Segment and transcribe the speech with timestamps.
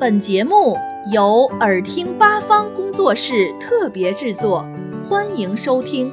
[0.00, 0.76] 本节目
[1.12, 4.66] 由耳听八方工作室特别制作，
[5.08, 6.10] 欢迎收听。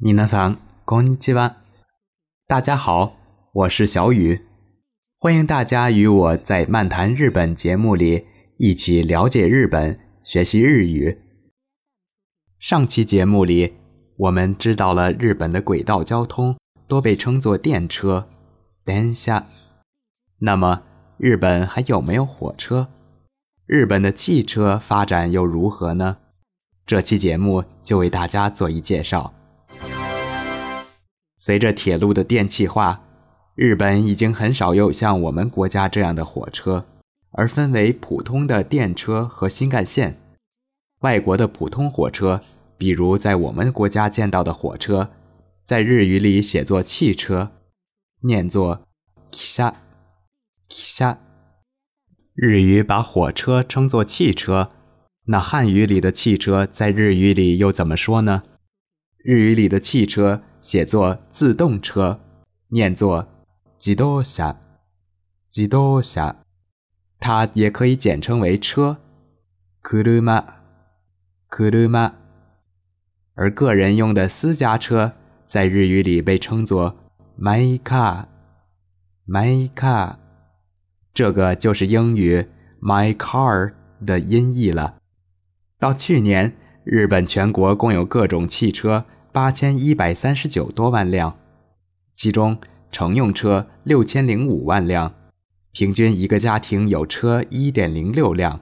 [0.00, 1.54] みなさんこんにちは。
[2.46, 3.16] 大家好，
[3.52, 4.42] 我是小雨，
[5.18, 8.26] 欢迎大家与我在漫谈日本节目里
[8.58, 9.98] 一起了解日本。
[10.26, 11.20] 学习日语。
[12.58, 13.74] 上期节目里，
[14.16, 16.56] 我们知道了日本的轨道交通
[16.88, 18.28] 多被称作电车
[18.84, 19.46] （电下，
[20.40, 20.82] 那么，
[21.16, 22.88] 日本还有没有火车？
[23.66, 26.16] 日本的汽车发展又如何呢？
[26.84, 29.32] 这期节目就为大家做一介绍。
[31.36, 33.00] 随着铁路的电气化，
[33.54, 36.86] 日本已经很少有像我们国家这样的火车。
[37.36, 40.20] 而分为普通的电车和新干线。
[41.00, 42.40] 外国的普通火车，
[42.78, 45.12] 比如在我们国家见到的火车，
[45.64, 47.52] 在日语里写作“汽车”，
[48.24, 48.86] 念作
[49.30, 49.62] “キ
[50.68, 51.16] シ
[52.34, 54.70] 日语把火车称作“汽车”，
[55.28, 58.44] 那汉语里的“汽车”在日语里又怎么说呢？
[59.22, 62.18] 日语里的“汽车”写作“自动车”，
[62.72, 63.28] 念作
[63.76, 64.56] “自動車
[65.50, 66.36] 自動車”。
[67.18, 68.98] 它也可以简称为车
[69.82, 72.12] ，kuru ma，kuru ma，
[73.34, 75.12] 而个人用的私家车
[75.46, 76.96] 在日语里被称作
[77.38, 80.16] my car，my car，
[81.14, 82.46] 这个就是英语
[82.80, 83.72] my car
[84.04, 84.98] 的音译了。
[85.78, 91.38] 到去年，日本全国共有各种汽车八千一百三十九多万辆，
[92.14, 92.58] 其中
[92.92, 95.14] 乘用车六千零五万辆。
[95.78, 98.58] 平均一个家庭有车一点零六辆，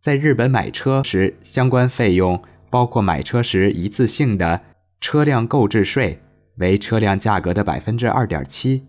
[0.00, 4.58] 在日本买车时，相关费用包括买车时一次性的
[5.02, 6.18] 车辆购置税，
[6.56, 8.80] 为车辆价格的百分之二点七；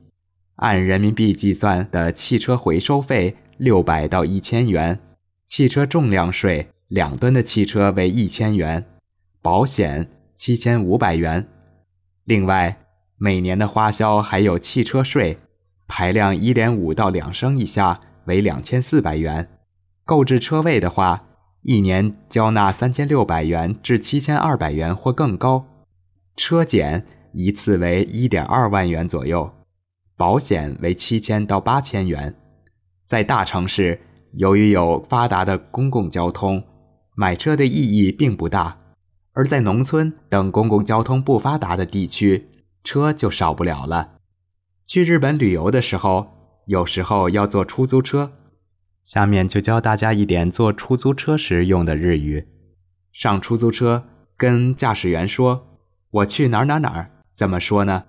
[0.56, 4.98] 按人民币计算的汽车回收费六百到一千元，
[5.46, 8.86] 汽车重量税两吨的汽车为一千元，
[9.42, 10.08] 保险
[10.38, 11.46] 七千五百元。
[12.24, 12.78] 另外，
[13.18, 15.38] 每年的花销还有汽车税。
[15.90, 19.50] 排量1.5到2升以下为2400元，
[20.06, 21.26] 购置车位的话，
[21.64, 25.66] 一年交纳3600元至7200元或更高。
[26.38, 29.52] 车检一次为1.2万元左右，
[30.16, 32.36] 保险为7000到8000元。
[33.08, 34.00] 在大城市，
[34.34, 36.64] 由于有发达的公共交通，
[37.16, 38.78] 买车的意义并不大；
[39.34, 42.48] 而在农村等公共交通不发达的地区，
[42.84, 44.19] 车就少不了了。
[44.90, 46.32] 去日本旅游的时候，
[46.66, 48.34] 有时候要坐出租车。
[49.04, 52.48] 下面就教大家一点坐出租车时用的日语。
[53.14, 54.04] 上出租车
[54.36, 55.78] 跟驾驶员说
[56.10, 58.06] “我去哪儿哪儿哪儿”，怎么说呢？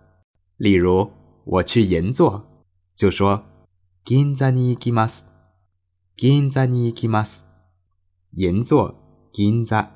[0.56, 1.10] 例如
[1.44, 2.64] 我去银座，
[2.96, 3.44] 就说
[4.08, 5.24] “銀座に行きます”。
[6.16, 7.40] 銀座に行きます。
[8.30, 8.94] 银座，
[9.34, 9.86] 銀座。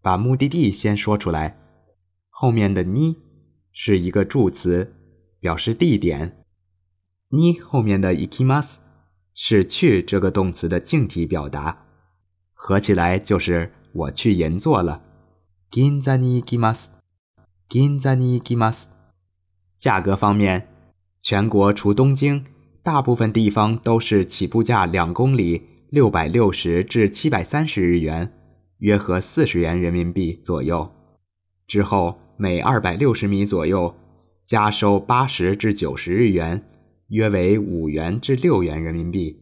[0.00, 1.58] 把目的地先说出来，
[2.30, 3.16] 后面的“に”
[3.76, 4.94] 是一个助词。
[5.40, 6.44] 表示地点，
[7.30, 8.78] 你后面的 ikimas
[9.34, 11.86] 是去这个动词的敬体表达，
[12.52, 15.02] 合起来就是我去银座了。
[15.72, 16.90] 銀座に行くま n
[17.70, 18.88] 銀座に i m a s
[19.78, 20.66] 价格方面，
[21.20, 22.44] 全国除东京，
[22.82, 28.32] 大部分地方都是起步价两公里六百六十至七百三十日元，
[28.78, 30.90] 约合四十元人民币左右，
[31.68, 33.94] 之后每二百六十米左右。
[34.48, 36.62] 加收八十至九十日元，
[37.08, 39.40] 约为五元至六元人民币。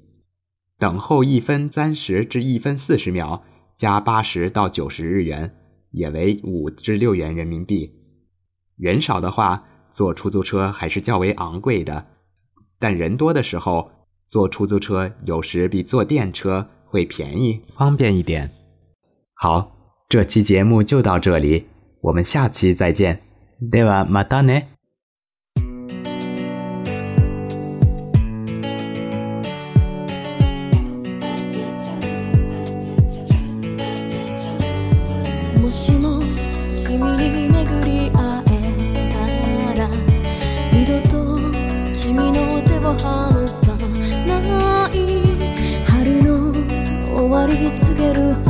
[0.81, 3.45] 等候一分三十至一分四十秒，
[3.77, 5.55] 加八十到九十日元，
[5.93, 7.93] 也为五至六元人民币。
[8.77, 9.63] 人少的话，
[9.93, 12.07] 坐出租车还是较为昂贵的；
[12.81, 13.93] 但人多的时候，
[14.27, 18.51] 坐出租车有时比坐电车会便宜、方便一点。
[19.35, 21.67] 好，这期节目就到这里，
[22.01, 23.21] 我们下期再见。
[23.71, 24.76] ではまたね。
[47.65, 48.46] 告げる